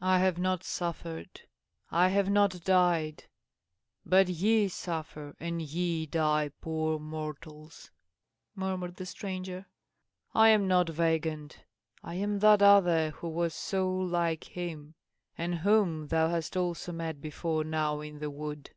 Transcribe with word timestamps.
"I 0.00 0.20
have 0.20 0.38
not 0.38 0.62
suffered, 0.62 1.40
I 1.90 2.10
have 2.10 2.30
not 2.30 2.62
died; 2.62 3.24
but 4.06 4.28
ye 4.28 4.68
suffer, 4.68 5.34
and 5.40 5.60
ye 5.60 6.06
die, 6.06 6.52
poor 6.60 7.00
mortals!" 7.00 7.90
murmured 8.54 8.94
the 8.94 9.04
stranger. 9.04 9.66
"I 10.32 10.50
am 10.50 10.68
not 10.68 10.90
Weigand. 10.96 11.56
I 12.04 12.14
am 12.14 12.38
that 12.38 12.62
other, 12.62 13.10
who 13.10 13.28
was 13.28 13.52
so 13.52 13.90
like 13.92 14.44
him, 14.44 14.94
and 15.36 15.56
whom 15.56 16.06
thou 16.06 16.28
hast 16.28 16.56
also 16.56 16.92
met 16.92 17.20
before 17.20 17.64
now 17.64 18.00
in 18.00 18.20
the 18.20 18.30
wood." 18.30 18.70